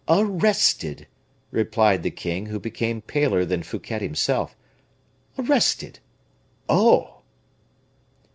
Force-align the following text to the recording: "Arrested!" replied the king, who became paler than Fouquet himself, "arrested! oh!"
"Arrested!" 0.09 1.05
replied 1.51 2.01
the 2.01 2.09
king, 2.09 2.47
who 2.47 2.59
became 2.59 3.03
paler 3.03 3.45
than 3.45 3.61
Fouquet 3.61 3.99
himself, 3.99 4.57
"arrested! 5.37 5.99
oh!" 6.67 7.21